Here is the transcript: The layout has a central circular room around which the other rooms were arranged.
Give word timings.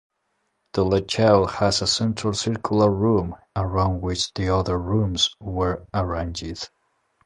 The 0.73 0.83
layout 0.83 1.51
has 1.57 1.83
a 1.83 1.85
central 1.85 2.33
circular 2.33 2.89
room 2.89 3.35
around 3.55 4.01
which 4.01 4.33
the 4.33 4.49
other 4.51 4.79
rooms 4.79 5.29
were 5.39 5.85
arranged. 5.93 6.71